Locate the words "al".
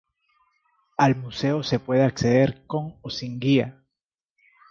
0.97-1.15